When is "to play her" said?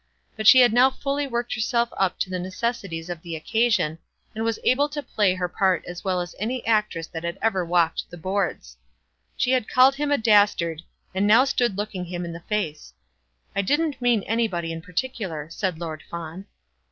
4.89-5.47